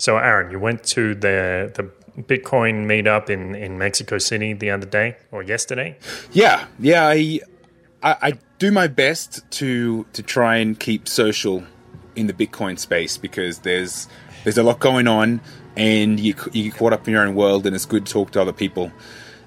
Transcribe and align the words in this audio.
So, 0.00 0.16
Aaron, 0.16 0.50
you 0.50 0.58
went 0.58 0.82
to 0.84 1.14
the 1.14 1.70
the 1.74 1.90
Bitcoin 2.22 2.86
meetup 2.86 3.28
in 3.28 3.54
in 3.54 3.78
Mexico 3.78 4.16
City 4.16 4.54
the 4.54 4.70
other 4.70 4.86
day 4.86 5.16
or 5.30 5.42
yesterday. 5.42 5.98
Yeah, 6.32 6.66
yeah. 6.78 7.06
I, 7.06 7.40
I, 8.02 8.16
I 8.22 8.32
do 8.58 8.72
my 8.72 8.86
best 8.86 9.48
to 9.52 10.06
to 10.14 10.22
try 10.22 10.56
and 10.56 10.78
keep 10.80 11.06
social 11.06 11.64
in 12.16 12.26
the 12.26 12.32
Bitcoin 12.32 12.78
space 12.78 13.18
because 13.18 13.60
there's 13.60 14.08
there's 14.44 14.56
a 14.56 14.62
lot 14.62 14.80
going 14.80 15.06
on, 15.06 15.42
and 15.76 16.18
you 16.18 16.34
you 16.52 16.70
get 16.70 16.78
caught 16.78 16.94
up 16.94 17.06
in 17.06 17.12
your 17.12 17.26
own 17.26 17.34
world, 17.34 17.66
and 17.66 17.76
it's 17.76 17.86
good 17.86 18.06
to 18.06 18.12
talk 18.12 18.30
to 18.32 18.40
other 18.40 18.54
people 18.54 18.90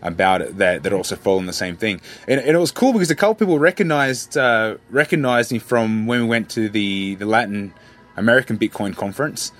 about 0.04 0.42
it 0.42 0.58
that 0.60 0.84
that 0.84 0.94
also 0.94 1.16
following 1.16 1.48
the 1.48 1.54
same 1.54 1.78
thing. 1.78 2.00
And, 2.28 2.40
and 2.40 2.56
it 2.56 2.60
was 2.60 2.72
cool 2.72 2.94
because 2.94 3.10
a 3.10 3.16
couple 3.16 3.34
people 3.36 3.58
recognized 3.58 4.38
uh, 4.38 4.78
recognized 4.92 5.52
me 5.52 5.58
from 5.58 6.06
when 6.06 6.22
we 6.22 6.28
went 6.28 6.52
to 6.52 6.70
the 6.70 7.16
the 7.16 7.26
Latin 7.26 7.74
American 8.16 8.60
Bitcoin 8.60 8.96
conference. 8.96 9.52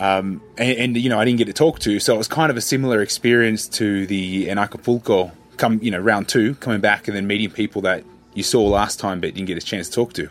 Um, 0.00 0.40
and, 0.56 0.78
and, 0.78 0.96
you 0.96 1.10
know, 1.10 1.20
I 1.20 1.26
didn't 1.26 1.38
get 1.38 1.44
to 1.44 1.52
talk 1.52 1.78
to, 1.80 2.00
so 2.00 2.14
it 2.14 2.18
was 2.18 2.26
kind 2.26 2.50
of 2.50 2.56
a 2.56 2.60
similar 2.62 3.02
experience 3.02 3.68
to 3.68 4.06
the 4.06 4.48
in 4.48 4.56
Acapulco, 4.56 5.30
come 5.58 5.78
you 5.82 5.90
know, 5.90 5.98
round 5.98 6.26
two, 6.26 6.54
coming 6.54 6.80
back 6.80 7.06
and 7.06 7.14
then 7.14 7.26
meeting 7.26 7.50
people 7.50 7.82
that 7.82 8.02
you 8.32 8.42
saw 8.42 8.64
last 8.66 8.98
time 8.98 9.20
but 9.20 9.34
didn't 9.34 9.46
get 9.46 9.58
a 9.58 9.60
chance 9.60 9.90
to 9.90 9.94
talk 9.94 10.14
to. 10.14 10.30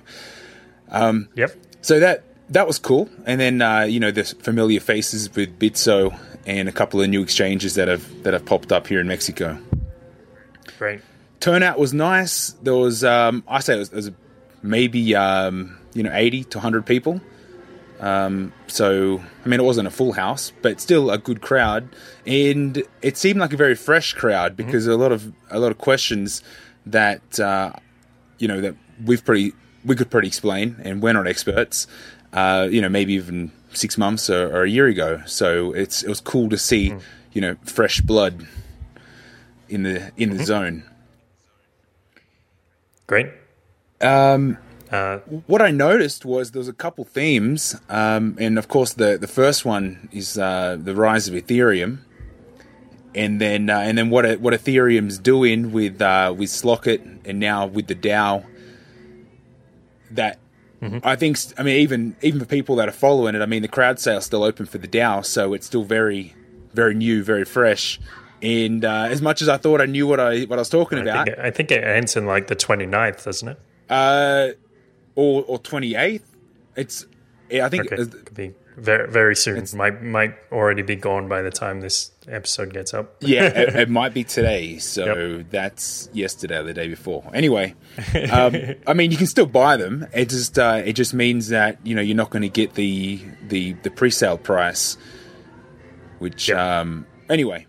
Um, 0.89 1.30
yep. 1.36 1.56
So 1.81 2.00
that 2.00 2.23
that 2.50 2.66
was 2.66 2.80
cool, 2.80 3.09
and 3.26 3.39
then 3.39 3.61
uh, 3.61 3.81
you 3.81 4.00
know 4.00 4.09
the 4.11 4.23
familiar 4.23 4.80
faces 4.80 5.34
with 5.36 5.59
Bitso 5.59 6.17
and 6.48 6.67
a 6.67 6.72
couple 6.72 7.00
of 7.00 7.08
new 7.08 7.22
exchanges 7.22 7.76
that 7.76 7.88
have 7.88 8.23
that 8.23 8.33
have 8.33 8.45
popped 8.45 8.72
up 8.72 8.88
here 8.88 9.00
in 9.00 9.08
Mexico. 9.08 9.59
Great. 10.80 11.02
Turnout 11.39 11.80
was 11.80 11.94
nice. 11.94 12.52
There 12.64 12.76
was, 12.76 13.04
um, 13.04 13.44
I 13.48 13.59
say, 13.59 13.76
it 13.76 13.80
was, 13.80 13.89
it 13.89 13.95
was 13.95 14.11
maybe 14.61 15.16
um, 15.16 15.78
you 15.94 16.04
know 16.04 16.11
eighty 16.14 16.44
to 16.45 16.59
hundred 16.59 16.86
people. 16.86 17.22
Um, 18.00 18.53
so, 18.67 19.22
I 19.44 19.47
mean, 19.47 19.59
it 19.59 19.64
wasn't 19.64 19.88
a 19.88 19.92
full 19.92 20.14
house, 20.14 20.53
but 20.61 20.80
still 20.80 21.11
a 21.11 21.17
good 21.17 21.42
crowd, 21.42 21.89
and 22.25 22.81
it 23.02 23.17
seemed 23.17 23.39
like 23.39 23.52
a 23.52 23.58
very 23.58 23.75
fresh 23.75 24.14
crowd 24.14 24.55
because 24.55 24.83
mm-hmm. 24.83 24.94
a 24.94 24.95
lot 24.95 25.11
of 25.11 25.33
a 25.50 25.59
lot 25.59 25.72
of 25.72 25.78
questions 25.78 26.42
that 26.86 27.39
uh, 27.39 27.73
you 28.38 28.47
know 28.47 28.61
that 28.61 28.75
we've 29.03 29.23
pretty 29.23 29.53
we 29.83 29.95
could 29.95 30.09
pretty 30.09 30.27
explain, 30.27 30.77
and 30.83 31.02
we're 31.02 31.14
not 31.14 31.27
experts. 31.27 31.88
Uh, 32.31 32.67
you 32.70 32.81
know, 32.81 32.89
maybe 32.89 33.14
even 33.14 33.52
six 33.73 33.97
months 33.97 34.30
or, 34.30 34.55
or, 34.55 34.64
a 34.64 34.70
year 34.70 34.86
ago. 34.86 35.22
So 35.25 35.73
it's 35.73 36.03
it 36.03 36.09
was 36.09 36.22
cool 36.22 36.50
to 36.50 36.58
see, 36.58 36.92
mm. 36.92 37.02
you 37.33 37.42
know, 37.42 37.55
fresh 37.64 38.02
blood 38.02 38.47
in 39.67 39.83
the 39.83 40.11
in 40.16 40.30
the 40.30 40.36
mm-hmm. 40.36 40.44
zone. 40.44 40.83
Great. 43.08 43.31
Um, 44.02 44.58
uh, 44.92 45.20
what 45.45 45.62
I 45.62 45.70
noticed 45.72 46.26
was 46.26 46.52
there 46.52 46.59
was 46.59 46.68
a 46.68 46.73
couple 46.73 47.06
themes, 47.06 47.80
um, 47.90 48.36
and 48.40 48.58
of 48.58 48.68
course 48.68 48.94
the 48.94 49.18
the 49.18 49.28
first 49.28 49.64
one 49.64 50.09
is 50.12 50.38
uh, 50.38 50.78
the 50.82 50.95
rise 50.95 51.28
of 51.28 51.36
Ethereum, 51.36 52.00
and 53.14 53.40
then 53.40 53.70
uh, 53.70 53.80
and 53.80 53.98
then 53.98 54.10
what 54.10 54.40
what 54.40 54.54
Ethereum's 54.54 55.20
doing 55.20 55.72
with 55.72 56.02
uh, 56.02 56.34
with 56.36 56.50
Slock.it 56.50 57.02
and 57.26 57.40
now 57.40 57.67
with 57.67 57.88
the 57.88 57.95
DAO. 57.95 58.45
That 60.12 60.40
mm-hmm. 60.82 61.00
I 61.04 61.16
think 61.16 61.38
I 61.58 61.62
mean 61.62 61.78
even 61.78 62.16
even 62.22 62.40
for 62.40 62.48
people 62.48 62.76
that 62.78 62.90
are 62.90 62.94
following 62.94 63.36
it, 63.36 63.42
I 63.44 63.45
mean 63.45 63.61
the 63.61 63.67
crowd 63.67 63.99
sale 63.99 64.17
is 64.17 64.26
still 64.26 64.44
open 64.44 64.66
for 64.66 64.80
the 64.80 64.88
DAO, 64.88 65.23
so 65.23 65.54
it's 65.54 65.67
still 65.67 65.83
very 65.83 66.36
very 66.73 66.95
new, 66.95 67.23
very 67.23 67.45
fresh. 67.45 67.99
And 68.42 68.86
uh, 68.86 69.08
as 69.10 69.22
much 69.22 69.42
as 69.42 69.49
I 69.49 69.58
thought 69.58 69.82
I 69.82 69.86
knew 69.86 70.08
what 70.08 70.20
I 70.20 70.45
what 70.45 70.58
I 70.58 70.61
was 70.61 70.70
talking 70.70 70.98
I 70.98 71.02
about, 71.02 71.26
think 71.28 71.38
it, 71.38 71.45
I 71.45 71.52
think 71.52 71.72
it 71.72 71.83
ends 71.83 72.16
in 72.16 72.26
like 72.26 72.48
the 72.48 72.55
29th, 72.55 73.23
doesn't 73.23 73.49
it? 73.49 73.60
Uh, 73.89 74.49
or 75.19 75.43
or 75.43 75.59
twenty 75.59 75.95
eighth. 75.95 76.35
It's 76.75 77.05
I 77.52 77.67
think 77.67 77.91
okay. 77.91 78.02
it 78.02 78.11
could 78.25 78.35
be 78.35 78.53
very 78.77 79.11
very 79.11 79.35
soon. 79.35 79.57
It 79.57 79.73
might 79.73 80.02
might 80.02 80.35
already 80.52 80.81
be 80.81 80.95
gone 80.95 81.27
by 81.27 81.41
the 81.41 81.52
time 81.52 81.81
this 81.81 82.11
episode 82.27 82.71
gets 82.73 82.93
up. 82.93 83.17
yeah, 83.19 83.43
it, 83.47 83.75
it, 83.75 83.89
might 83.89 84.13
be 84.13 84.23
today. 84.23 84.77
So 84.77 85.05
yep. 85.05 85.47
that's 85.49 86.09
yesterday 86.13 86.57
or 86.57 86.63
the 86.63 86.73
day 86.73 86.87
before. 86.87 87.30
Anyway, 87.33 87.75
um, 88.31 88.55
I 88.87 88.93
mean, 88.93 89.11
you 89.11 89.17
can 89.17 89.27
still 89.27 89.45
buy 89.45 89.75
them. 89.75 90.07
It 90.13 90.30
just 90.30 90.57
uh, 90.57 90.81
it 90.85 90.93
just 90.93 91.13
means 91.13 91.49
that 91.49 91.80
you 91.83 91.95
know 91.95 92.01
you're 92.01 92.15
not 92.15 92.30
going 92.30 92.43
to 92.43 92.49
get 92.49 92.75
the 92.75 93.21
the 93.47 93.73
the 93.73 93.91
pre 93.91 94.09
sale 94.09 94.37
price. 94.37 94.97
Which 96.19 96.49
yep. 96.49 96.57
um, 96.57 97.05
anyway. 97.30 97.65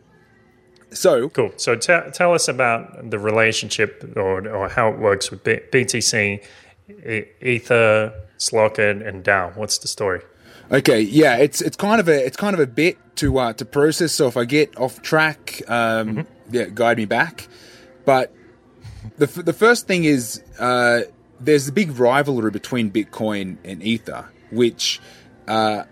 So 0.92 1.28
cool. 1.28 1.52
So 1.56 1.76
t- 1.76 2.10
tell 2.12 2.34
us 2.34 2.48
about 2.48 3.10
the 3.10 3.18
relationship 3.18 4.12
or, 4.16 4.48
or 4.48 4.68
how 4.68 4.88
it 4.88 4.98
works 4.98 5.30
with 5.30 5.44
B- 5.44 5.60
BTC 5.72 6.44
Ether, 7.42 8.12
Slock.it, 8.38 9.02
and 9.02 9.24
DAO. 9.24 9.56
What's 9.56 9.78
the 9.78 9.88
story? 9.88 10.22
Okay, 10.72 11.00
yeah, 11.00 11.36
it's 11.36 11.60
it's 11.60 11.76
kind 11.76 12.00
of 12.00 12.08
a 12.08 12.24
it's 12.24 12.36
kind 12.36 12.54
of 12.54 12.60
a 12.60 12.66
bit 12.66 12.96
to 13.16 13.38
uh, 13.38 13.52
to 13.54 13.64
process. 13.64 14.12
So 14.12 14.28
if 14.28 14.36
I 14.36 14.44
get 14.44 14.78
off 14.78 15.02
track, 15.02 15.62
um, 15.66 16.08
mm-hmm. 16.08 16.54
yeah, 16.54 16.66
guide 16.72 16.96
me 16.96 17.06
back. 17.06 17.48
But 18.04 18.32
the 19.16 19.26
the 19.26 19.52
first 19.52 19.88
thing 19.88 20.04
is 20.04 20.42
uh, 20.60 21.02
there's 21.40 21.66
a 21.66 21.72
big 21.72 21.98
rivalry 21.98 22.52
between 22.52 22.92
Bitcoin 22.92 23.56
and 23.64 23.82
Ether, 23.82 24.28
which 24.52 25.00
uh, 25.48 25.84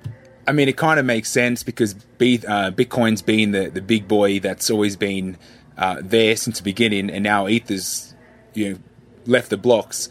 I 0.46 0.52
mean 0.52 0.68
it 0.68 0.76
kind 0.76 1.00
of 1.00 1.06
makes 1.06 1.28
sense 1.28 1.64
because 1.64 1.94
B, 1.94 2.40
uh, 2.46 2.70
Bitcoin's 2.70 3.22
been 3.22 3.50
the 3.50 3.70
the 3.70 3.82
big 3.82 4.06
boy 4.06 4.38
that's 4.38 4.70
always 4.70 4.94
been 4.94 5.38
uh, 5.76 5.96
there 6.02 6.36
since 6.36 6.58
the 6.58 6.64
beginning, 6.64 7.10
and 7.10 7.24
now 7.24 7.48
Ether's 7.48 8.14
you 8.54 8.70
know 8.70 8.78
left 9.26 9.50
the 9.50 9.56
blocks 9.56 10.08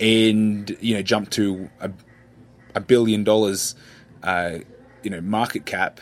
and 0.00 0.76
you 0.80 0.94
know 0.94 1.02
jump 1.02 1.30
to 1.30 1.70
a, 1.80 1.90
a 2.74 2.80
billion 2.80 3.24
dollars, 3.24 3.74
uh, 4.22 4.58
you 5.02 5.10
know, 5.10 5.20
market 5.20 5.66
cap. 5.66 6.00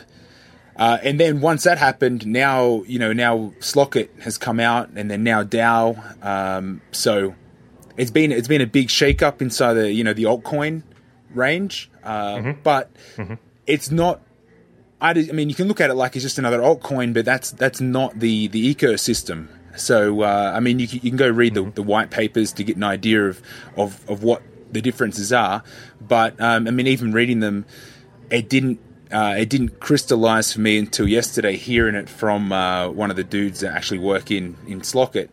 Uh, 0.75 0.97
and 1.03 1.19
then 1.19 1.39
once 1.39 1.63
that 1.63 1.77
happened, 1.77 2.27
now 2.27 2.83
you 2.83 2.99
know 2.99 3.13
now 3.13 3.53
Slock.it 3.59 4.11
has 4.21 4.37
come 4.37 4.59
out, 4.59 4.89
and 4.95 5.09
then 5.09 5.23
now 5.23 5.43
DAO. 5.43 6.23
Um, 6.23 6.81
so 6.91 7.35
it's 7.97 8.11
been 8.11 8.31
it's 8.31 8.47
been 8.47 8.61
a 8.61 8.67
big 8.67 8.89
shakeup 8.89 9.41
inside 9.41 9.73
the 9.73 9.91
you 9.91 10.03
know 10.03 10.13
the 10.13 10.23
altcoin 10.23 10.83
range, 11.33 11.89
uh, 12.03 12.35
mm-hmm. 12.35 12.61
but 12.63 12.93
mm-hmm. 13.15 13.35
it's 13.65 13.91
not. 13.91 14.21
I, 14.99 15.11
I 15.11 15.31
mean, 15.33 15.49
you 15.49 15.55
can 15.55 15.67
look 15.67 15.81
at 15.81 15.89
it 15.89 15.93
like 15.93 16.15
it's 16.15 16.23
just 16.23 16.39
another 16.39 16.59
altcoin, 16.59 17.13
but 17.13 17.25
that's 17.25 17.51
that's 17.51 17.79
not 17.79 18.19
the 18.19 18.47
the 18.47 18.73
ecosystem. 18.75 19.47
So, 19.77 20.21
uh, 20.21 20.53
I 20.55 20.59
mean, 20.59 20.79
you 20.79 20.87
can, 20.87 20.99
you 21.01 21.11
can 21.11 21.17
go 21.17 21.29
read 21.29 21.53
the, 21.53 21.63
the, 21.63 21.83
white 21.83 22.11
papers 22.11 22.53
to 22.53 22.63
get 22.63 22.75
an 22.75 22.83
idea 22.83 23.25
of, 23.25 23.41
of, 23.77 24.09
of 24.09 24.23
what 24.23 24.41
the 24.71 24.81
differences 24.81 25.33
are. 25.33 25.63
But, 26.01 26.39
um, 26.39 26.67
I 26.67 26.71
mean, 26.71 26.87
even 26.87 27.11
reading 27.11 27.39
them, 27.39 27.65
it 28.29 28.49
didn't 28.49 28.79
uh, 29.11 29.35
it 29.37 29.49
didn't 29.49 29.79
crystallize 29.79 30.51
for 30.53 30.61
me 30.61 30.77
until 30.77 31.07
yesterday, 31.07 31.55
hearing 31.55 31.95
it 31.95 32.09
from 32.09 32.51
uh, 32.51 32.89
one 32.89 33.09
of 33.09 33.15
the 33.15 33.23
dudes 33.23 33.59
that 33.59 33.73
actually 33.73 33.99
work 33.99 34.31
in, 34.31 34.57
in 34.67 34.81
Slock.it. 34.81 35.29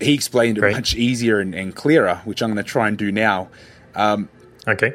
He 0.00 0.14
explained 0.14 0.58
Great. 0.58 0.72
it 0.72 0.76
much 0.76 0.94
easier 0.94 1.40
and, 1.40 1.54
and, 1.54 1.74
clearer, 1.74 2.22
which 2.24 2.42
I'm 2.42 2.52
going 2.52 2.64
to 2.64 2.68
try 2.68 2.88
and 2.88 2.96
do 2.96 3.12
now. 3.12 3.48
Um, 3.94 4.28
okay. 4.66 4.94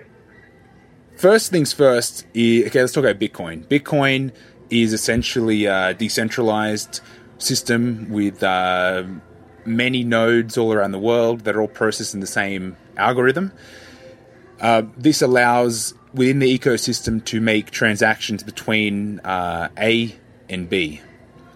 First 1.17 1.51
things 1.51 1.73
first, 1.73 2.25
okay, 2.29 2.69
let's 2.73 2.93
talk 2.93 3.03
about 3.03 3.19
Bitcoin. 3.19 3.65
Bitcoin 3.65 4.31
is 4.69 4.93
essentially 4.93 5.65
a 5.65 5.93
decentralized 5.93 7.01
system 7.37 8.09
with 8.09 8.43
uh, 8.43 9.03
many 9.65 10.03
nodes 10.03 10.57
all 10.57 10.73
around 10.73 10.91
the 10.91 10.99
world 10.99 11.41
that 11.41 11.55
are 11.55 11.61
all 11.61 11.67
processing 11.67 12.19
the 12.19 12.27
same 12.27 12.77
algorithm. 12.95 13.51
Uh, 14.59 14.83
this 14.97 15.21
allows 15.21 15.93
within 16.13 16.39
the 16.39 16.57
ecosystem 16.57 17.23
to 17.25 17.39
make 17.39 17.69
transactions 17.69 18.43
between 18.43 19.19
uh, 19.19 19.69
A 19.77 20.15
and 20.49 20.69
B. 20.69 21.01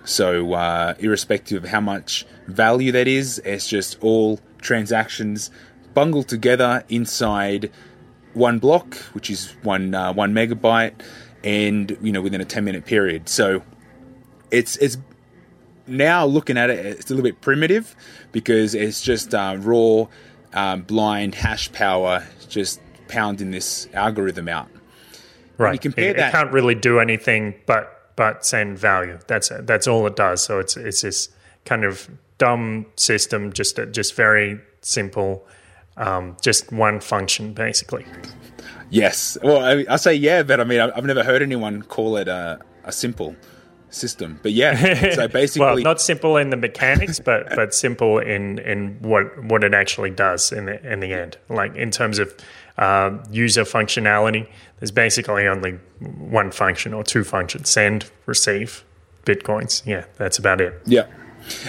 So, 0.04 0.54
uh, 0.54 0.96
irrespective 1.00 1.64
of 1.64 1.70
how 1.70 1.82
much 1.82 2.26
value 2.48 2.92
that 2.92 3.08
is, 3.08 3.40
it's 3.40 3.68
just 3.68 3.98
all 4.02 4.40
transactions 4.60 5.52
bundled 5.94 6.28
together 6.28 6.84
inside 6.90 7.72
one 8.34 8.60
block, 8.60 8.96
which 9.14 9.30
is 9.30 9.56
one 9.64 9.94
uh, 9.94 10.14
one 10.14 10.34
megabyte, 10.34 10.94
and 11.44 11.98
you 12.02 12.12
know 12.12 12.22
within 12.22 12.42
a 12.42 12.46
ten 12.46 12.64
minute 12.64 12.86
period. 12.86 13.30
So, 13.30 13.64
it's 14.50 14.76
it's 14.78 14.98
now 15.88 16.26
looking 16.26 16.58
at 16.58 16.70
it, 16.70 16.86
it's 16.86 17.10
a 17.10 17.14
little 17.14 17.24
bit 17.24 17.42
primitive 17.42 17.96
because 18.32 18.76
it's 18.76 19.02
just 19.02 19.34
uh, 19.34 19.56
raw, 19.60 20.08
um, 20.54 20.82
blind 20.82 21.36
hash 21.36 21.72
power 21.72 22.26
just 22.50 22.82
pounding 23.08 23.52
this 23.52 23.88
algorithm 23.94 24.48
out. 24.50 24.70
Right. 25.58 25.84
it, 25.86 25.96
that, 25.96 26.18
it 26.18 26.32
can't 26.32 26.52
really 26.52 26.76
do 26.76 27.00
anything 27.00 27.56
but 27.66 28.16
but 28.16 28.46
send 28.46 28.80
value. 28.80 29.20
That's 29.28 29.52
that's 29.62 29.88
all 29.88 30.06
it 30.08 30.16
does. 30.16 30.44
So 30.44 30.60
it's 30.60 30.76
it's 30.76 31.02
this 31.02 31.30
kind 31.66 31.84
of 31.84 32.10
dumb 32.38 32.88
system, 32.96 33.54
just 33.54 33.80
just 33.92 34.16
very 34.16 34.60
simple, 34.82 35.46
um, 35.98 36.36
just 36.42 36.72
one 36.72 37.00
function 37.00 37.54
basically. 37.54 38.06
Yes. 38.90 39.38
Well, 39.42 39.64
I, 39.64 39.86
I, 39.90 39.96
say 39.96 40.16
yeah, 40.16 40.44
but 40.44 40.60
I 40.60 40.64
mean 40.64 40.80
I've 40.80 41.06
never 41.06 41.24
heard 41.24 41.42
anyone 41.42 41.84
call 41.84 42.18
it 42.18 42.28
a, 42.28 42.60
a 42.84 42.92
simple 42.92 43.36
system. 43.92 44.40
But 44.42 44.54
yeah, 44.54 45.14
so 45.14 45.28
basically, 45.30 45.66
well, 45.66 45.78
not 45.78 46.02
simple 46.02 46.38
in 46.38 46.50
the 46.50 46.58
mechanics, 46.58 47.20
but 47.20 47.50
but 47.56 47.74
simple 47.74 48.20
in 48.20 48.60
in 48.60 48.98
what 49.02 49.44
what 49.44 49.64
it 49.64 49.74
actually 49.74 50.10
does 50.10 50.52
in 50.52 50.66
the 50.66 50.92
in 50.92 51.00
the 51.00 51.14
end. 51.14 51.38
Like 51.50 51.76
in 51.76 51.92
terms 51.92 52.20
of 52.20 52.34
uh, 52.78 53.18
user 53.30 53.64
functionality, 53.64 54.48
there's 54.80 54.92
basically 54.92 55.48
only 55.48 55.74
one 56.00 56.52
function 56.52 56.94
or 56.94 57.04
two 57.04 57.24
functions: 57.24 57.70
send, 57.70 58.10
receive, 58.26 58.84
bitcoins. 59.26 59.86
Yeah, 59.86 60.06
that's 60.18 60.40
about 60.40 60.62
it. 60.62 60.82
Yeah. 60.86 61.08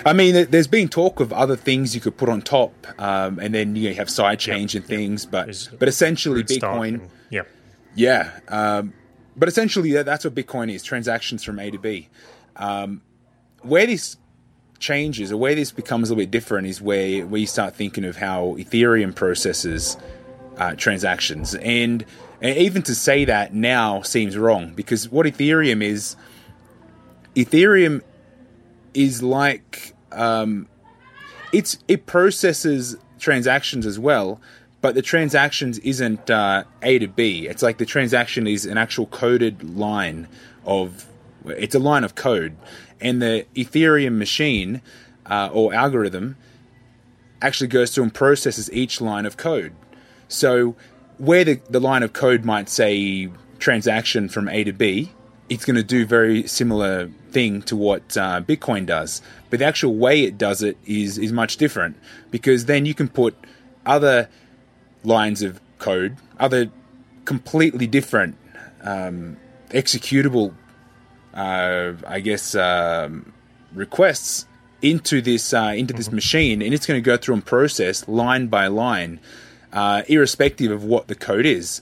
I 0.04 0.12
mean, 0.12 0.50
there's 0.50 0.66
been 0.66 0.88
talk 0.88 1.18
of 1.18 1.32
other 1.32 1.56
things 1.56 1.94
you 1.94 2.00
could 2.02 2.18
put 2.18 2.28
on 2.28 2.42
top, 2.42 2.86
um, 2.98 3.38
and 3.38 3.54
then 3.54 3.74
you, 3.74 3.94
have 3.94 4.10
side 4.10 4.38
chains 4.38 4.74
and 4.74 4.84
things, 4.84 5.24
but 5.24 5.68
but 5.78 5.88
essentially 5.88 6.44
Bitcoin, 6.44 7.00
and, 7.00 7.10
yeah, 7.30 7.42
yeah. 7.94 8.38
Um, 8.48 8.92
but 9.36 9.48
essentially, 9.48 10.02
that's 10.02 10.24
what 10.24 10.34
Bitcoin 10.34 10.72
is: 10.72 10.82
transactions 10.82 11.42
from 11.44 11.58
A 11.58 11.70
to 11.70 11.78
B. 11.78 12.08
Um, 12.56 13.02
where 13.62 13.86
this 13.86 14.16
changes, 14.78 15.32
or 15.32 15.36
where 15.36 15.54
this 15.54 15.72
becomes 15.72 16.10
a 16.10 16.12
little 16.12 16.22
bit 16.22 16.30
different, 16.30 16.66
is 16.66 16.80
where 16.80 17.26
where 17.26 17.40
you 17.40 17.46
start 17.46 17.74
thinking 17.74 18.04
of 18.04 18.16
how 18.16 18.56
Ethereum 18.58 19.14
processes 19.14 19.96
uh, 20.58 20.74
transactions, 20.74 21.54
and, 21.54 22.04
and 22.40 22.58
even 22.58 22.82
to 22.82 22.94
say 22.94 23.24
that 23.24 23.54
now 23.54 24.02
seems 24.02 24.36
wrong 24.36 24.74
because 24.74 25.10
what 25.10 25.26
Ethereum 25.26 25.82
is, 25.82 26.16
Ethereum 27.34 28.02
is 28.92 29.22
like 29.22 29.94
um, 30.10 30.68
it's 31.52 31.78
it 31.88 32.06
processes 32.06 32.96
transactions 33.18 33.86
as 33.86 33.98
well, 33.98 34.40
but 34.82 34.96
the 34.96 35.00
transactions 35.00 35.78
isn't 35.78 36.28
uh, 36.28 36.64
A 36.82 36.98
to 36.98 37.06
B. 37.06 37.46
It's 37.46 37.62
like 37.62 37.78
the 37.78 37.86
transaction 37.86 38.46
is 38.46 38.66
an 38.66 38.76
actual 38.76 39.06
coded 39.06 39.76
line 39.76 40.28
of 40.66 41.06
it's 41.46 41.74
a 41.74 41.78
line 41.78 42.04
of 42.04 42.14
code, 42.14 42.56
and 43.00 43.22
the 43.22 43.46
Ethereum 43.54 44.18
machine 44.18 44.82
uh, 45.26 45.48
or 45.52 45.72
algorithm 45.72 46.36
actually 47.40 47.68
goes 47.68 47.94
through 47.94 48.04
and 48.04 48.14
processes 48.14 48.70
each 48.72 49.00
line 49.00 49.24
of 49.24 49.36
code. 49.36 49.72
So 50.28 50.76
where 51.18 51.44
the, 51.44 51.60
the 51.70 51.80
line 51.80 52.02
of 52.02 52.12
code 52.12 52.44
might 52.44 52.68
say 52.68 53.30
transaction 53.58 54.28
from 54.28 54.48
A 54.48 54.64
to 54.64 54.72
B, 54.72 55.12
it's 55.48 55.64
going 55.64 55.76
to 55.76 55.82
do 55.82 56.06
very 56.06 56.46
similar 56.46 57.08
thing 57.30 57.62
to 57.62 57.76
what 57.76 58.16
uh, 58.16 58.40
Bitcoin 58.40 58.86
does. 58.86 59.22
But 59.50 59.58
the 59.58 59.64
actual 59.64 59.94
way 59.94 60.22
it 60.22 60.38
does 60.38 60.62
it 60.62 60.76
is 60.86 61.18
is 61.18 61.32
much 61.32 61.56
different 61.56 61.96
because 62.30 62.66
then 62.66 62.86
you 62.86 62.94
can 62.94 63.08
put 63.08 63.36
other 63.84 64.28
lines 65.04 65.42
of 65.42 65.60
code, 65.78 66.16
other 66.38 66.70
completely 67.24 67.86
different 67.86 68.36
um, 68.82 69.36
executable, 69.70 70.54
uh, 71.34 71.92
I 72.06 72.20
guess, 72.20 72.54
um, 72.54 73.32
requests 73.74 74.46
into 74.80 75.20
this 75.20 75.54
uh, 75.54 75.72
into 75.76 75.94
this 75.94 76.06
mm-hmm. 76.06 76.16
machine, 76.16 76.62
and 76.62 76.74
it's 76.74 76.86
going 76.86 76.98
to 77.00 77.04
go 77.04 77.16
through 77.16 77.34
and 77.34 77.46
process 77.46 78.06
line 78.08 78.48
by 78.48 78.66
line, 78.66 79.20
uh, 79.72 80.02
irrespective 80.08 80.70
of 80.70 80.84
what 80.84 81.08
the 81.08 81.14
code 81.14 81.46
is. 81.46 81.80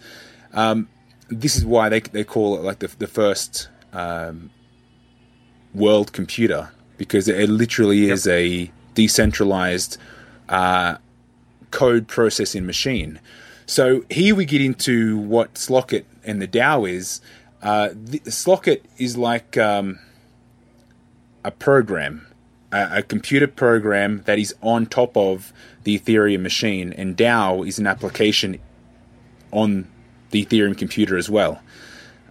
Um, 0.52 0.88
this 1.28 1.56
is 1.56 1.64
why 1.64 1.88
they 1.88 2.00
they 2.00 2.24
call 2.24 2.56
it 2.56 2.62
like 2.62 2.80
the 2.80 2.88
the 2.98 3.06
first 3.06 3.68
um, 3.92 4.50
world 5.74 6.12
computer 6.12 6.70
because 6.98 7.28
it 7.28 7.48
literally 7.48 8.06
yep. 8.06 8.14
is 8.14 8.26
a 8.26 8.70
decentralized 8.94 9.96
uh, 10.48 10.96
code 11.70 12.08
processing 12.08 12.66
machine. 12.66 13.20
So 13.66 14.04
here 14.10 14.34
we 14.34 14.44
get 14.44 14.60
into 14.60 15.16
what 15.16 15.54
Slock.it 15.54 16.06
and 16.24 16.42
the 16.42 16.48
DAO 16.48 16.90
is. 16.90 17.20
Uh, 17.62 17.90
the, 17.94 18.20
Slock.it 18.20 18.84
is 18.98 19.16
like 19.16 19.56
um, 19.56 19.98
a 21.44 21.50
program, 21.50 22.26
a, 22.72 22.98
a, 22.98 23.02
computer 23.02 23.46
program 23.46 24.22
that 24.24 24.38
is 24.38 24.54
on 24.62 24.86
top 24.86 25.16
of 25.16 25.52
the 25.84 25.98
Ethereum 25.98 26.40
machine, 26.40 26.92
and 26.94 27.16
DAO 27.16 27.66
is 27.66 27.78
an 27.78 27.86
application 27.86 28.58
on 29.52 29.86
the 30.30 30.44
Ethereum 30.44 30.76
computer 30.76 31.16
as 31.16 31.28
well. 31.28 31.60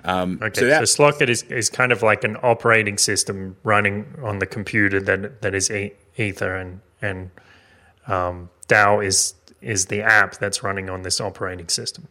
Um, 0.03 0.39
okay, 0.41 0.61
so, 0.61 0.67
that, 0.67 0.87
so 0.87 1.03
Slock.it 1.03 1.29
is, 1.29 1.43
is 1.43 1.69
kind 1.69 1.91
of 1.91 2.01
like 2.01 2.23
an 2.23 2.37
operating 2.41 2.97
system 2.97 3.57
running 3.63 4.05
on 4.23 4.39
the 4.39 4.45
computer 4.45 4.99
that 5.01 5.41
that 5.41 5.53
is 5.53 5.69
Ether, 6.17 6.55
and 6.55 6.81
and 7.01 7.31
um, 8.09 8.49
DAO 8.67 9.05
is 9.05 9.35
is 9.61 9.87
the 9.87 10.01
app 10.01 10.37
that's 10.37 10.63
running 10.63 10.89
on 10.89 11.03
this 11.03 11.19
operating 11.19 11.67
system. 11.67 12.07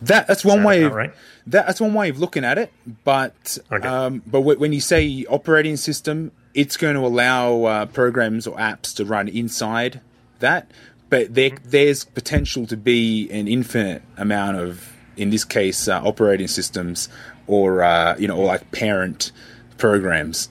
That 0.00 0.26
that's 0.26 0.44
one 0.44 0.60
that 0.60 0.66
way. 0.66 0.82
Of, 0.84 0.94
right? 0.94 1.12
that, 1.48 1.66
that's 1.66 1.80
one 1.80 1.94
way 1.94 2.08
of 2.08 2.18
looking 2.18 2.44
at 2.44 2.58
it. 2.58 2.72
But 3.04 3.58
okay. 3.70 3.86
um, 3.86 4.22
but 4.26 4.42
when 4.42 4.72
you 4.72 4.80
say 4.80 5.24
operating 5.28 5.76
system, 5.76 6.32
it's 6.54 6.76
going 6.76 6.94
to 6.94 7.02
allow 7.02 7.64
uh, 7.64 7.86
programs 7.86 8.46
or 8.46 8.56
apps 8.56 8.94
to 8.96 9.04
run 9.04 9.28
inside 9.28 10.00
that. 10.38 10.70
But 11.08 11.34
there, 11.34 11.50
mm-hmm. 11.50 11.70
there's 11.70 12.04
potential 12.04 12.66
to 12.66 12.76
be 12.76 13.30
an 13.30 13.48
infinite 13.48 14.02
amount 14.16 14.58
of 14.58 14.92
in 15.16 15.30
this 15.30 15.44
case, 15.44 15.88
uh, 15.88 16.00
operating 16.02 16.48
systems 16.48 17.08
or 17.46 17.82
uh, 17.82 18.16
you 18.18 18.28
know, 18.28 18.36
or 18.36 18.46
like 18.46 18.70
parent 18.72 19.32
programs. 19.78 20.48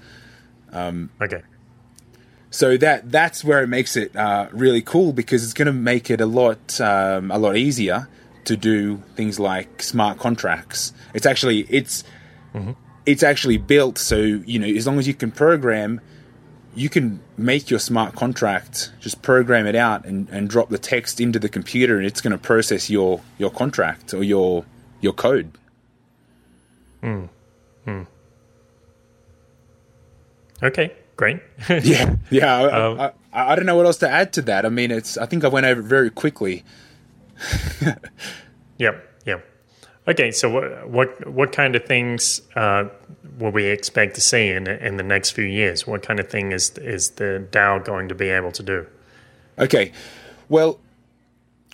Um, 0.72 1.10
okay. 1.22 1.42
So 2.56 2.78
that 2.78 3.12
that's 3.12 3.44
where 3.44 3.62
it 3.64 3.68
makes 3.68 3.98
it 3.98 4.16
uh, 4.16 4.48
really 4.54 4.82
cool 4.82 5.12
because 5.12 5.44
it's 5.44 5.52
going 5.52 5.66
to 5.66 5.74
make 5.74 6.10
it 6.10 6.22
a 6.22 6.26
lot 6.26 6.80
um, 6.80 7.30
a 7.30 7.38
lot 7.38 7.58
easier 7.58 8.08
to 8.46 8.56
do 8.56 9.04
things 9.18 9.42
like 9.42 9.84
smart 9.84 10.20
contracts. 10.20 10.94
It's 11.14 11.26
actually 11.26 11.68
it's 11.70 12.06
mm-hmm. 12.54 12.72
it's 13.06 13.24
actually 13.24 13.58
built 13.58 13.98
so 13.98 14.16
you 14.16 14.58
know 14.58 14.68
as 14.68 14.88
long 14.88 15.00
as 15.00 15.06
you 15.06 15.14
can 15.14 15.32
program 15.32 16.00
you 16.74 16.88
can 16.88 17.20
make 17.38 17.70
your 17.70 17.80
smart 17.80 18.16
contract, 18.16 18.94
just 19.02 19.22
program 19.22 19.68
it 19.68 19.76
out 19.76 20.06
and, 20.06 20.30
and 20.30 20.50
drop 20.50 20.70
the 20.70 20.78
text 20.78 21.20
into 21.20 21.40
the 21.40 21.50
computer 21.50 21.98
and 21.98 22.06
it's 22.06 22.22
going 22.22 22.32
to 22.32 22.38
process 22.38 22.90
your, 22.90 23.22
your 23.38 23.50
contract 23.50 24.14
or 24.14 24.24
your, 24.24 24.66
your 25.00 25.14
code. 25.14 25.58
Hmm. 27.02 27.26
Hmm. 27.86 28.04
Okay, 30.62 30.92
great. 31.16 31.40
yeah, 31.70 32.16
yeah. 32.30 32.58
I, 32.58 32.72
um, 32.72 33.00
I, 33.00 33.06
I, 33.34 33.52
I, 33.52 33.56
don't 33.56 33.66
know 33.66 33.76
what 33.76 33.86
else 33.86 33.98
to 33.98 34.10
add 34.10 34.34
to 34.34 34.42
that. 34.44 34.66
I 34.66 34.70
mean, 34.70 34.92
it's. 34.92 35.18
I 35.18 35.26
think 35.26 35.44
I 35.44 35.48
went 35.48 35.66
over 35.66 35.82
it 35.82 35.86
very 35.86 36.10
quickly. 36.10 36.64
yep. 38.78 39.22
Yep. 39.26 39.46
Okay. 40.08 40.32
So 40.32 40.50
what 40.50 40.90
what 40.90 41.28
what 41.28 41.52
kind 41.52 41.76
of 41.76 41.86
things 41.86 42.42
uh, 42.56 42.86
will 43.38 43.52
we 43.52 43.66
expect 43.66 44.16
to 44.16 44.22
see 44.22 44.50
in 44.50 44.68
in 44.68 44.98
the 44.98 45.04
next 45.04 45.32
few 45.32 45.46
years? 45.46 45.86
What 45.86 46.04
kind 46.04 46.20
of 46.20 46.30
thing 46.30 46.52
is 46.52 46.72
is 46.78 47.12
the 47.12 47.48
DAO 47.52 47.84
going 47.84 48.08
to 48.10 48.16
be 48.16 48.30
able 48.30 48.52
to 48.52 48.64
do? 48.64 48.88
Okay, 49.58 49.94
well, 50.50 50.80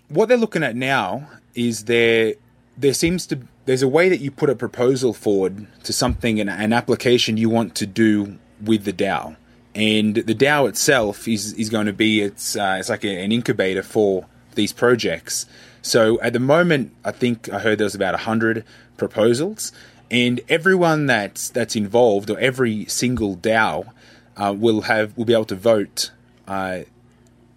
what 0.07 0.29
they're 0.29 0.37
looking 0.37 0.63
at 0.63 0.75
now 0.75 1.27
is 1.55 1.85
there 1.85 2.35
there 2.77 2.93
seems 2.93 3.25
to 3.27 3.39
there's 3.65 3.83
a 3.83 3.87
way 3.87 4.09
that 4.09 4.19
you 4.19 4.31
put 4.31 4.49
a 4.49 4.55
proposal 4.55 5.13
forward 5.13 5.67
to 5.83 5.93
something 5.93 6.39
an, 6.39 6.49
an 6.49 6.73
application 6.73 7.37
you 7.37 7.49
want 7.49 7.75
to 7.75 7.85
do 7.85 8.37
with 8.63 8.83
the 8.83 8.93
DAO, 8.93 9.35
and 9.73 10.15
the 10.15 10.35
DAO 10.35 10.67
itself 10.69 11.27
is 11.27 11.53
is 11.53 11.69
going 11.69 11.85
to 11.87 11.93
be 11.93 12.21
it's 12.21 12.55
uh, 12.55 12.77
it's 12.79 12.89
like 12.89 13.03
an 13.03 13.31
incubator 13.31 13.83
for 13.83 14.25
these 14.55 14.73
projects. 14.73 15.45
So 15.81 16.19
at 16.21 16.33
the 16.33 16.39
moment, 16.39 16.93
I 17.03 17.11
think 17.11 17.49
I 17.49 17.59
heard 17.59 17.79
there's 17.79 17.95
about 17.95 18.19
hundred 18.21 18.63
proposals, 18.97 19.71
and 20.09 20.41
everyone 20.49 21.05
that's 21.07 21.49
that's 21.49 21.75
involved 21.75 22.29
or 22.29 22.39
every 22.39 22.85
single 22.85 23.35
DAO 23.35 23.91
uh, 24.37 24.53
will 24.57 24.81
have 24.81 25.17
will 25.17 25.25
be 25.25 25.33
able 25.33 25.45
to 25.45 25.55
vote 25.55 26.11
uh, 26.47 26.81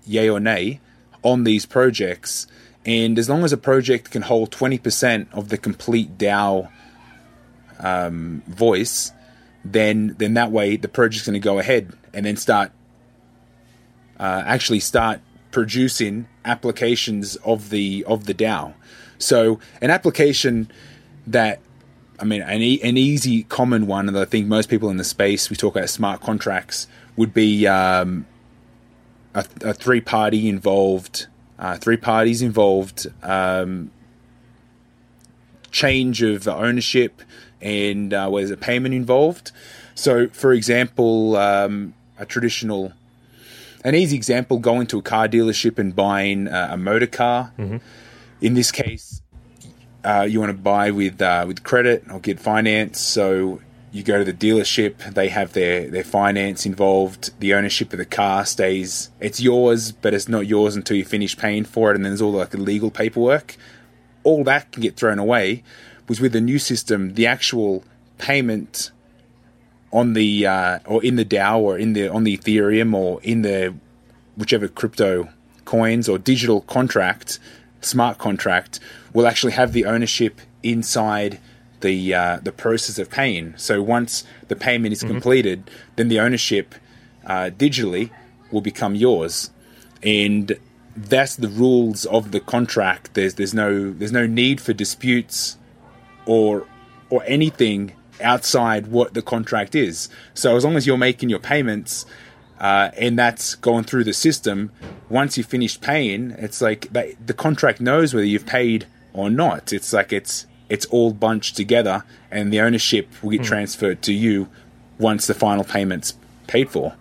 yay 0.06 0.28
or 0.28 0.40
nay 0.40 0.80
on 1.22 1.44
these 1.44 1.66
projects. 1.66 2.46
And 2.86 3.18
as 3.18 3.30
long 3.30 3.44
as 3.44 3.52
a 3.52 3.56
project 3.56 4.10
can 4.10 4.22
hold 4.22 4.52
twenty 4.52 4.78
percent 4.78 5.28
of 5.32 5.48
the 5.48 5.58
complete 5.58 6.16
DAO 6.16 6.70
um, 7.80 8.42
voice, 8.46 9.12
then 9.64 10.14
then 10.18 10.34
that 10.34 10.50
way 10.50 10.76
the 10.76 10.88
project's 10.88 11.26
going 11.26 11.34
to 11.34 11.40
go 11.40 11.58
ahead 11.58 11.92
and 12.12 12.26
then 12.26 12.36
start 12.36 12.70
uh, 14.20 14.42
actually 14.46 14.80
start 14.80 15.20
producing 15.50 16.26
applications 16.44 17.36
of 17.36 17.70
the 17.70 18.04
of 18.06 18.26
the 18.26 18.34
DAO. 18.34 18.74
So 19.18 19.58
an 19.80 19.90
application 19.90 20.70
that 21.26 21.60
I 22.18 22.24
mean, 22.24 22.42
an, 22.42 22.62
e- 22.62 22.80
an 22.82 22.96
easy, 22.96 23.42
common 23.44 23.86
one 23.86 24.06
that 24.06 24.16
I 24.16 24.24
think 24.24 24.46
most 24.46 24.68
people 24.68 24.88
in 24.88 24.98
the 24.98 25.04
space 25.04 25.50
we 25.50 25.56
talk 25.56 25.74
about 25.74 25.88
smart 25.88 26.20
contracts 26.20 26.86
would 27.16 27.34
be 27.34 27.66
um, 27.66 28.26
a, 29.34 29.44
a 29.62 29.74
three-party 29.74 30.48
involved, 30.48 31.26
uh, 31.58 31.76
three 31.76 31.96
parties 31.96 32.40
involved, 32.40 33.06
um, 33.22 33.90
change 35.70 36.22
of 36.22 36.46
ownership, 36.46 37.20
and 37.64 38.14
uh, 38.14 38.28
where 38.28 38.42
there's 38.42 38.52
a 38.52 38.56
payment 38.56 38.94
involved. 38.94 39.50
So, 39.96 40.28
for 40.28 40.52
example, 40.52 41.36
um, 41.36 41.94
a 42.18 42.26
traditional, 42.26 42.92
an 43.82 43.96
easy 43.96 44.14
example, 44.14 44.58
going 44.58 44.86
to 44.88 44.98
a 44.98 45.02
car 45.02 45.26
dealership 45.26 45.78
and 45.78 45.96
buying 45.96 46.46
a, 46.46 46.68
a 46.72 46.76
motor 46.76 47.08
car. 47.08 47.52
Mm-hmm. 47.58 47.78
In 48.40 48.54
this 48.54 48.70
case, 48.70 49.22
uh, 50.04 50.26
you 50.28 50.38
want 50.38 50.50
to 50.50 50.58
buy 50.58 50.90
with 50.90 51.20
uh, 51.22 51.44
with 51.48 51.62
credit 51.64 52.04
or 52.12 52.20
get 52.20 52.38
finance. 52.38 53.00
So 53.00 53.60
you 53.94 54.02
go 54.02 54.18
to 54.18 54.24
the 54.24 54.34
dealership, 54.34 55.14
they 55.14 55.28
have 55.28 55.52
their, 55.52 55.88
their 55.88 56.02
finance 56.02 56.66
involved, 56.66 57.30
the 57.38 57.54
ownership 57.54 57.92
of 57.92 57.98
the 57.98 58.04
car 58.04 58.44
stays, 58.44 59.08
it's 59.20 59.40
yours, 59.40 59.92
but 59.92 60.12
it's 60.12 60.28
not 60.28 60.48
yours 60.48 60.74
until 60.74 60.96
you 60.96 61.04
finish 61.04 61.38
paying 61.38 61.64
for 61.64 61.92
it, 61.92 61.94
and 61.94 62.04
then 62.04 62.10
there's 62.10 62.20
all 62.20 62.32
like 62.32 62.50
the 62.50 62.58
legal 62.58 62.90
paperwork. 62.90 63.56
All 64.24 64.42
that 64.44 64.72
can 64.72 64.82
get 64.82 64.96
thrown 64.96 65.20
away. 65.20 65.62
Was 66.06 66.20
with 66.20 66.32
the 66.32 66.40
new 66.40 66.58
system, 66.58 67.14
the 67.14 67.26
actual 67.26 67.82
payment 68.18 68.90
on 69.92 70.12
the 70.12 70.46
uh, 70.46 70.78
or 70.84 71.02
in 71.02 71.16
the 71.16 71.24
DAO 71.24 71.58
or 71.58 71.78
in 71.78 71.94
the 71.94 72.08
on 72.08 72.24
the 72.24 72.36
Ethereum 72.36 72.94
or 72.94 73.20
in 73.22 73.42
the 73.42 73.74
whichever 74.36 74.68
crypto 74.68 75.28
coins 75.64 76.08
or 76.08 76.18
digital 76.18 76.60
contract, 76.62 77.38
smart 77.80 78.18
contract, 78.18 78.80
will 79.12 79.26
actually 79.26 79.52
have 79.52 79.72
the 79.72 79.86
ownership 79.86 80.40
inside 80.62 81.38
the 81.80 82.14
uh, 82.14 82.38
the 82.42 82.52
process 82.52 82.98
of 82.98 83.10
paying. 83.10 83.54
So 83.56 83.82
once 83.82 84.24
the 84.48 84.56
payment 84.56 84.92
is 84.92 85.00
mm-hmm. 85.00 85.12
completed, 85.12 85.70
then 85.96 86.08
the 86.08 86.20
ownership 86.20 86.74
uh, 87.24 87.50
digitally 87.56 88.10
will 88.50 88.62
become 88.62 88.94
yours, 88.94 89.50
and 90.02 90.58
that's 90.96 91.36
the 91.36 91.48
rules 91.48 92.04
of 92.06 92.32
the 92.32 92.40
contract. 92.40 93.14
There's 93.14 93.34
there's 93.34 93.54
no 93.54 93.92
there's 93.92 94.12
no 94.12 94.26
need 94.26 94.60
for 94.60 94.72
disputes 94.72 95.56
or 96.26 96.66
or 97.10 97.22
anything 97.26 97.92
outside 98.20 98.88
what 98.88 99.14
the 99.14 99.22
contract 99.22 99.74
is. 99.74 100.08
So 100.34 100.56
as 100.56 100.64
long 100.64 100.76
as 100.76 100.86
you're 100.86 100.96
making 100.96 101.28
your 101.28 101.38
payments 101.38 102.06
uh, 102.60 102.90
and 102.96 103.18
that's 103.18 103.54
going 103.56 103.84
through 103.84 104.04
the 104.04 104.12
system, 104.12 104.70
once 105.08 105.36
you 105.36 105.44
finish 105.44 105.80
paying, 105.80 106.30
it's 106.32 106.60
like 106.60 106.92
they, 106.92 107.16
the 107.24 107.34
contract 107.34 107.80
knows 107.80 108.14
whether 108.14 108.26
you've 108.26 108.46
paid 108.46 108.86
or 109.12 109.30
not. 109.30 109.72
It's 109.72 109.92
like 109.92 110.12
it's 110.12 110.46
it's 110.68 110.86
all 110.86 111.12
bunched 111.12 111.56
together, 111.56 112.04
and 112.30 112.52
the 112.52 112.60
ownership 112.60 113.08
will 113.22 113.30
get 113.30 113.42
mm. 113.42 113.46
transferred 113.46 114.02
to 114.02 114.12
you 114.12 114.48
once 114.98 115.26
the 115.26 115.34
final 115.34 115.64
payment's 115.64 116.14
paid 116.46 116.70
for. 116.70 116.94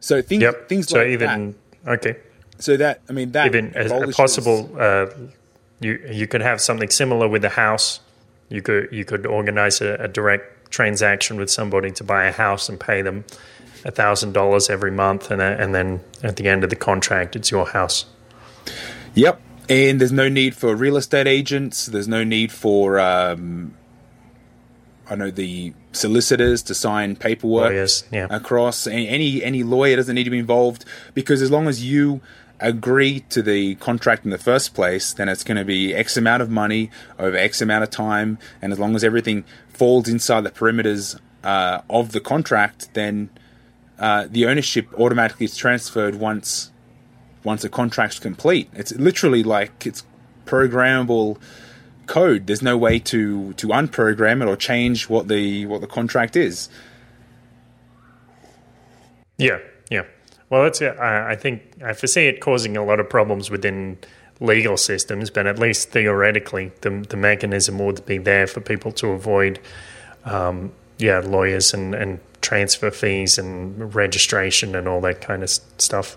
So 0.00 0.22
things 0.22 0.42
yep. 0.42 0.68
things 0.68 0.88
so 0.88 0.98
like 0.98 1.08
even, 1.08 1.54
that. 1.84 1.98
Okay. 1.98 2.16
So 2.58 2.76
that 2.76 3.02
I 3.08 3.12
mean 3.12 3.32
that 3.32 3.46
even 3.46 3.72
a, 3.76 4.12
possible 4.12 4.70
uh, 4.78 5.06
you 5.80 6.00
you 6.10 6.26
could 6.26 6.42
have 6.42 6.60
something 6.60 6.90
similar 6.90 7.28
with 7.28 7.42
the 7.42 7.48
house. 7.48 8.00
You 8.48 8.62
could 8.62 8.88
you 8.92 9.04
could 9.04 9.26
organize 9.26 9.80
a, 9.80 9.94
a 9.94 10.08
direct 10.08 10.70
transaction 10.70 11.36
with 11.36 11.50
somebody 11.50 11.90
to 11.92 12.04
buy 12.04 12.24
a 12.24 12.32
house 12.32 12.68
and 12.68 12.78
pay 12.78 13.02
them 13.02 13.24
thousand 13.90 14.32
dollars 14.32 14.68
every 14.68 14.90
month, 14.90 15.30
and 15.30 15.40
and 15.40 15.74
then 15.74 16.00
at 16.22 16.36
the 16.36 16.48
end 16.48 16.64
of 16.64 16.70
the 16.70 16.76
contract, 16.76 17.36
it's 17.36 17.50
your 17.50 17.66
house. 17.66 18.04
Yep, 19.14 19.40
and 19.68 20.00
there's 20.00 20.12
no 20.12 20.28
need 20.28 20.54
for 20.54 20.74
real 20.74 20.96
estate 20.96 21.26
agents. 21.26 21.86
There's 21.86 22.08
no 22.08 22.24
need 22.24 22.52
for 22.52 23.00
um, 23.00 23.74
I 25.10 25.16
know 25.16 25.30
the 25.30 25.72
solicitors 25.92 26.62
to 26.64 26.74
sign 26.74 27.16
paperwork 27.16 27.70
Lawyers, 27.70 28.04
yeah. 28.12 28.28
across. 28.30 28.86
Any 28.86 29.42
any 29.42 29.62
lawyer 29.64 29.96
doesn't 29.96 30.14
need 30.14 30.24
to 30.24 30.30
be 30.30 30.38
involved 30.38 30.84
because 31.14 31.42
as 31.42 31.50
long 31.50 31.66
as 31.66 31.84
you 31.84 32.20
agree 32.60 33.20
to 33.30 33.42
the 33.42 33.74
contract 33.76 34.24
in 34.24 34.30
the 34.30 34.38
first 34.38 34.74
place, 34.74 35.12
then 35.12 35.28
it's 35.28 35.42
going 35.42 35.56
to 35.56 35.64
be 35.64 35.94
X 35.94 36.16
amount 36.16 36.42
of 36.42 36.50
money 36.50 36.90
over 37.18 37.36
X 37.36 37.60
amount 37.60 37.82
of 37.82 37.90
time, 37.90 38.38
and 38.62 38.72
as 38.72 38.78
long 38.78 38.94
as 38.94 39.02
everything 39.02 39.44
falls 39.68 40.08
inside 40.08 40.42
the 40.42 40.50
perimeters 40.50 41.18
uh, 41.42 41.80
of 41.88 42.12
the 42.12 42.20
contract, 42.20 42.92
then 42.94 43.30
uh, 43.98 44.26
the 44.30 44.46
ownership 44.46 44.86
automatically 44.98 45.44
is 45.44 45.56
transferred 45.56 46.14
once 46.14 46.70
once 47.42 47.64
a 47.64 47.68
contract's 47.68 48.18
complete. 48.18 48.68
It's 48.74 48.92
literally 48.92 49.42
like 49.42 49.86
it's 49.86 50.04
programmable 50.44 51.38
code. 52.06 52.46
There's 52.46 52.62
no 52.62 52.76
way 52.76 52.98
to 52.98 53.52
to 53.54 53.68
unprogram 53.68 54.42
it 54.42 54.48
or 54.48 54.56
change 54.56 55.08
what 55.08 55.28
the 55.28 55.66
what 55.66 55.80
the 55.80 55.86
contract 55.86 56.36
is. 56.36 56.68
Yeah, 59.38 59.58
yeah. 59.90 60.02
Well, 60.50 60.64
that's 60.64 60.82
I 60.82 61.36
think 61.36 61.62
I 61.82 61.92
foresee 61.92 62.26
it 62.26 62.40
causing 62.40 62.76
a 62.76 62.84
lot 62.84 62.98
of 62.98 63.08
problems 63.08 63.50
within 63.50 63.98
legal 64.40 64.76
systems, 64.76 65.30
but 65.30 65.46
at 65.46 65.58
least 65.58 65.90
theoretically, 65.90 66.72
the 66.80 67.06
the 67.08 67.16
mechanism 67.16 67.78
would 67.78 68.04
be 68.04 68.18
there 68.18 68.48
for 68.48 68.60
people 68.60 68.90
to 68.92 69.08
avoid, 69.08 69.60
um, 70.24 70.72
yeah, 70.98 71.20
lawyers 71.20 71.72
and 71.72 71.94
and 71.94 72.18
transfer 72.40 72.90
fees 72.90 73.38
and 73.38 73.94
registration 73.94 74.74
and 74.74 74.88
all 74.88 75.00
that 75.02 75.20
kind 75.20 75.44
of 75.44 75.50
stuff, 75.50 76.16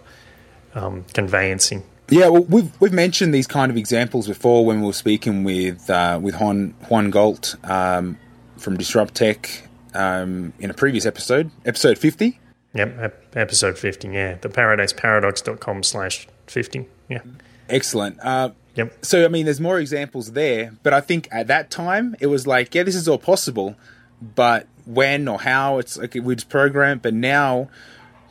um, 0.74 1.06
conveyancing. 1.14 1.84
Yeah, 2.10 2.30
well, 2.30 2.44
we've 2.44 2.82
we've 2.82 2.94
mentioned 2.94 3.36
these 3.36 3.48
kind 3.48 3.72
of 3.72 3.78
examples 3.78 4.28
before 4.28 4.66
when 4.66 4.82
we 4.82 4.88
were 4.88 4.94
speaking 4.94 5.44
with 5.44 5.88
uh, 5.92 6.20
with 6.20 6.36
Juan 6.36 6.74
Juan 6.90 7.12
Galt 7.12 7.56
um, 7.64 8.18
from 8.58 8.78
Disrupt 8.78 9.14
Tech 9.14 9.68
um, 9.94 10.54
in 10.60 10.72
a 10.72 10.74
previous 10.74 11.06
episode, 11.06 11.52
episode 11.66 12.00
fifty. 12.00 12.40
Yep, 12.74 13.36
episode 13.36 13.78
fifty. 13.78 14.08
Yeah, 14.10 14.36
the 14.36 14.50
paradiseparadox.com 14.50 15.84
slash 15.84 16.28
fifty. 16.48 16.88
Yeah, 17.08 17.22
excellent. 17.70 18.20
Uh, 18.22 18.52
yep. 18.76 19.06
So 19.06 19.26
I 19.26 19.28
mean, 19.28 19.46
there's 19.46 19.62
more 19.62 19.80
examples 19.80 20.32
there, 20.32 20.74
but 20.82 20.94
I 20.94 21.02
think 21.02 21.28
at 21.32 21.48
that 21.48 21.70
time 21.70 22.16
it 22.20 22.28
was 22.28 22.48
like, 22.48 22.74
yeah, 22.74 22.84
this 22.84 22.96
is 22.96 23.08
all 23.08 23.20
possible, 23.20 23.76
but 24.22 24.68
when 24.86 25.28
or 25.28 25.40
how 25.42 25.78
it's 25.78 25.98
like 25.98 26.16
it 26.16 26.24
was 26.24 26.44
program. 26.44 27.00
but 27.00 27.14
now 27.14 27.70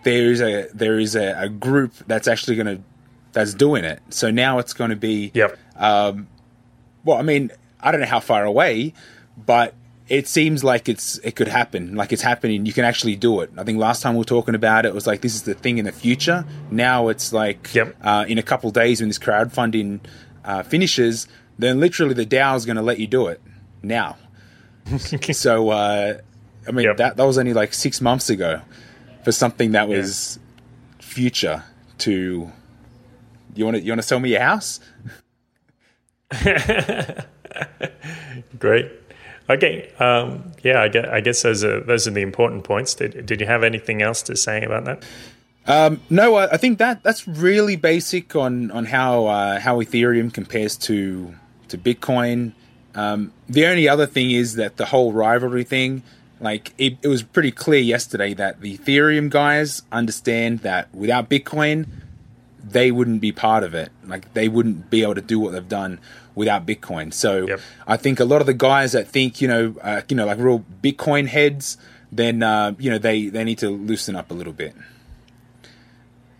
there 0.03 0.31
is 0.31 0.41
a 0.41 0.69
there 0.75 0.99
is 0.99 1.15
a, 1.15 1.35
a 1.45 1.49
group 1.49 1.95
that's 2.07 2.29
actually 2.29 2.57
going 2.57 2.79
to 2.79 2.83
that's 3.33 3.55
doing 3.55 3.85
it. 3.85 4.03
So 4.11 4.31
now 4.31 4.59
it's 4.59 4.73
going 4.73 4.91
to 4.91 4.97
be 4.97 5.31
yep. 5.35 5.57
Um, 5.77 6.29
well, 7.05 7.19
I 7.19 7.23
mean, 7.23 7.51
I 7.81 7.91
don't 7.91 8.01
know 8.01 8.07
how 8.07 8.21
far 8.21 8.45
away, 8.45 8.93
but 9.37 9.75
it 10.12 10.28
seems 10.28 10.62
like 10.62 10.90
it's 10.90 11.16
it 11.25 11.37
could 11.37 11.49
happen. 11.49 11.95
Like 11.95 12.12
it's 12.12 12.21
happening. 12.21 12.66
You 12.66 12.75
can 12.75 12.85
actually 12.85 13.16
do 13.16 13.40
it. 13.40 13.50
I 13.57 13.64
think 13.64 13.78
last 13.78 14.02
time 14.02 14.12
we 14.12 14.19
were 14.19 14.25
talking 14.25 14.54
about 14.54 14.85
it, 14.85 14.90
it 14.90 14.95
was 14.95 15.07
like 15.07 15.23
this 15.23 15.35
is 15.35 15.45
the 15.45 15.54
thing 15.54 15.78
in 15.78 15.87
the 15.87 15.92
future. 15.92 16.45
Now 16.71 17.09
it's 17.09 17.33
like 17.33 17.75
yep. 17.75 17.97
uh, 18.02 18.26
in 18.28 18.37
a 18.37 18.42
couple 18.42 18.71
days 18.71 19.00
when 19.00 19.09
this 19.09 19.19
crowdfunding 19.19 20.00
uh, 20.45 20.64
finishes, 20.64 21.28
then 21.59 21.81
literally 21.81 22.12
the 22.12 22.26
DAO 22.26 22.54
is 22.57 22.66
going 22.66 22.76
to 22.76 22.83
let 22.83 22.99
you 22.99 23.07
do 23.07 23.28
it 23.28 23.40
now. 23.83 24.19
so 25.33 25.71
uh, 25.71 26.19
I 26.69 26.71
mean, 26.73 26.85
yep. 26.85 26.99
that 26.99 27.16
that 27.16 27.25
was 27.25 27.38
only 27.38 27.54
like 27.54 27.73
six 27.73 28.02
months 28.02 28.28
ago 28.28 28.61
for 29.25 29.33
something 29.33 29.73
that 29.73 29.88
was 29.88 30.38
yeah. 30.38 31.07
future. 31.07 31.64
To 31.99 32.52
you 33.54 33.64
want 33.64 33.76
to 33.78 33.83
you 33.83 33.92
want 33.92 34.02
to 34.02 34.07
sell 34.07 34.21
me 34.21 34.33
your 34.33 34.40
house? 34.40 34.78
Great. 38.59 38.90
Okay. 39.49 39.91
Um, 39.99 40.53
yeah, 40.63 40.83
I 40.83 40.89
guess, 40.89 41.07
I 41.07 41.21
guess 41.21 41.43
those 41.43 41.65
are 41.65 41.81
those 41.81 42.07
are 42.07 42.13
the 42.13 42.23
important 42.23 42.65
points. 42.65 42.95
Did 42.95 43.27
Did 43.27 43.41
you 43.41 43.47
have 43.47 43.63
anything 43.65 44.03
else 44.03 44.23
to 44.23 44.37
say 44.37 44.63
about 44.63 44.85
that? 44.85 45.05
Um, 45.65 46.01
no, 46.11 46.35
I, 46.35 46.55
I, 46.55 46.57
think 46.57 46.79
that 46.79 47.05
that's 47.05 47.29
really 47.29 47.77
basic 47.77 48.35
on 48.35 48.71
on 48.73 48.85
how 48.85 49.27
uh, 49.27 49.61
how 49.61 49.81
Ethereum 49.81 50.33
compares 50.33 50.77
to 50.79 51.35
to 51.69 51.79
Bitcoin. 51.79 52.53
Um, 52.95 53.33
the 53.49 53.67
only 53.67 53.89
other 53.89 54.07
thing 54.07 54.33
is 54.33 54.57
that 54.57 54.77
the 54.77 54.87
whole 54.87 55.13
rivalry 55.13 55.65
thing 55.65 56.03
like 56.43 56.73
it, 56.77 56.99
it 57.03 57.09
was 57.09 57.23
pretty 57.23 57.53
clear 57.53 57.81
yesterday 57.81 58.35
that 58.35 58.61
the 58.61 58.77
Ethereum 58.77 59.31
guys 59.31 59.83
understand 59.93 60.59
that 60.61 60.93
without 60.93 61.31
Bitcoin, 61.31 61.87
they 62.62 62.90
wouldn't 62.90 63.21
be 63.21 63.33
part 63.33 63.64
of 63.64 63.75
it. 63.75 63.90
Like 64.07 64.33
they 64.35 64.49
wouldn't 64.49 64.90
be 64.90 65.02
able 65.02 65.14
to 65.14 65.21
do 65.21 65.38
what 65.38 65.52
they've 65.52 65.69
done 65.69 65.99
without 66.35 66.66
Bitcoin. 66.66 67.12
So 67.12 67.47
yep. 67.47 67.61
I 67.87 67.97
think 67.97 68.21
a 68.21 68.25
lot 68.25 68.40
of 68.40 68.47
the 68.47 68.54
guys 68.54 68.92
that 68.92 69.09
think 69.09 69.40
you 69.40 69.49
know 69.49 69.75
uh, 69.83 70.02
you 70.09 70.16
know 70.16 70.26
like 70.26 70.38
real 70.38 70.64
Bitcoin 70.83 71.26
heads, 71.26 71.76
then 72.11 72.42
uh, 72.42 72.75
you 72.78 72.90
know 72.90 72.99
they 72.99 73.28
they 73.28 73.45
need 73.45 73.59
to 73.59 73.71
loosen 73.71 74.16
up 74.16 74.31
a 74.31 74.35
little 74.35 74.52
bit. 74.52 74.75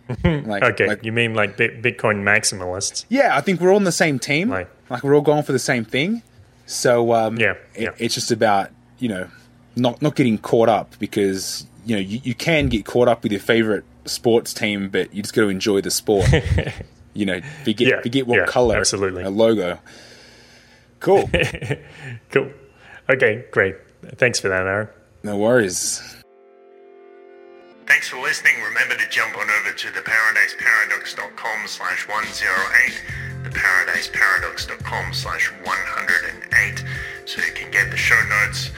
like, 0.23 0.63
okay, 0.63 0.87
like, 0.87 1.03
you 1.05 1.11
mean 1.11 1.33
like 1.33 1.57
Bitcoin 1.57 2.23
maximalists? 2.23 3.05
Yeah, 3.09 3.35
I 3.35 3.41
think 3.41 3.61
we're 3.61 3.69
all 3.69 3.77
on 3.77 3.85
the 3.85 3.91
same 3.91 4.19
team. 4.19 4.49
Like, 4.49 4.69
like 4.89 5.03
we're 5.03 5.15
all 5.15 5.21
going 5.21 5.43
for 5.43 5.53
the 5.53 5.59
same 5.59 5.85
thing. 5.85 6.21
So 6.65 7.13
um, 7.13 7.37
yeah, 7.37 7.55
yeah. 7.77 7.89
It, 7.89 7.95
it's 7.99 8.15
just 8.15 8.31
about 8.31 8.71
you 8.99 9.09
know 9.09 9.29
not 9.75 10.01
not 10.01 10.15
getting 10.15 10.37
caught 10.37 10.69
up 10.69 10.97
because 10.99 11.65
you 11.85 11.95
know 11.95 12.01
you, 12.01 12.19
you 12.23 12.35
can 12.35 12.67
get 12.67 12.85
caught 12.85 13.07
up 13.07 13.23
with 13.23 13.31
your 13.31 13.41
favorite 13.41 13.85
sports 14.05 14.53
team, 14.53 14.89
but 14.89 15.13
you 15.13 15.21
just 15.21 15.33
got 15.33 15.43
to 15.43 15.49
enjoy 15.49 15.81
the 15.81 15.91
sport. 15.91 16.27
you 17.13 17.25
know, 17.25 17.41
forget 17.63 17.87
yeah, 17.87 18.01
forget 18.01 18.27
what 18.27 18.39
yeah, 18.39 18.45
color, 18.45 18.77
absolutely, 18.77 19.23
a 19.23 19.29
logo. 19.29 19.79
Cool, 20.99 21.29
cool. 22.31 22.51
Okay, 23.09 23.45
great. 23.51 23.75
Thanks 24.15 24.39
for 24.39 24.49
that, 24.49 24.65
Aaron. 24.65 24.87
No 25.23 25.37
worries. 25.37 26.01
Thanks 27.85 28.07
for 28.07 28.21
listening. 28.21 28.55
Remember 28.63 28.95
to 28.95 29.09
jump 29.09 29.37
on 29.37 29.49
over 29.49 29.73
to 29.73 29.87
theparadiseparadox.com 29.89 31.67
slash 31.67 32.07
108, 32.07 33.03
theparadiseparadox.com 33.43 35.13
slash 35.13 35.51
108, 35.63 36.83
so 37.25 37.41
you 37.41 37.51
can 37.53 37.69
get 37.71 37.91
the 37.91 37.97
show 37.97 38.19
notes 38.29 38.71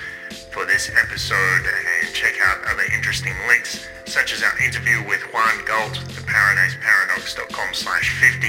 for 0.51 0.65
this 0.65 0.89
episode 0.89 1.37
and 1.37 1.94
check 2.15 2.39
out 2.47 2.63
other 2.71 2.87
interesting 2.95 3.35
links 3.45 3.89
such 4.05 4.31
as 4.31 4.41
our 4.41 4.57
interview 4.63 5.03
with 5.05 5.19
Juan 5.33 5.59
Galt, 5.67 5.99
theparadiseparadox.com 6.15 7.73
slash 7.73 8.07
50 8.23 8.47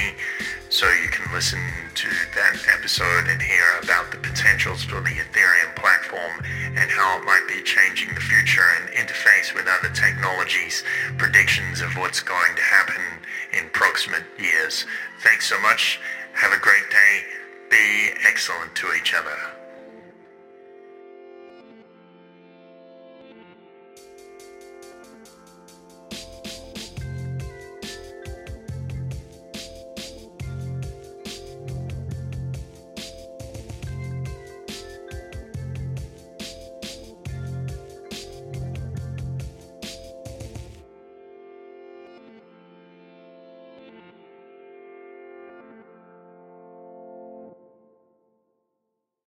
so 0.69 0.87
you 1.03 1.09
can 1.09 1.27
listen 1.33 1.59
to 1.95 2.07
that 2.35 2.55
episode 2.79 3.27
and 3.27 3.41
hear 3.41 3.67
about 3.83 4.09
the 4.11 4.17
potentials 4.19 4.85
for 4.85 5.01
the 5.01 5.19
Ethereum 5.19 5.75
platform 5.75 6.45
and 6.79 6.89
how 6.89 7.19
it 7.19 7.25
might 7.25 7.43
be 7.49 7.61
changing 7.63 8.07
the 8.15 8.21
future 8.21 8.63
and 8.79 8.89
interface 8.95 9.53
with 9.53 9.67
other 9.67 9.93
technologies, 9.93 10.85
predictions 11.17 11.81
of 11.81 11.91
what's 11.97 12.21
going 12.21 12.55
to 12.55 12.61
happen 12.61 13.01
in 13.51 13.69
proximate 13.71 14.23
years. 14.39 14.85
Thanks 15.23 15.49
so 15.49 15.59
much. 15.59 15.99
Have 16.33 16.53
a 16.53 16.61
great 16.61 16.89
day. 16.89 17.27
Be 17.69 18.13
excellent 18.25 18.75
to 18.75 18.87
each 18.93 19.13
other. 19.13 19.56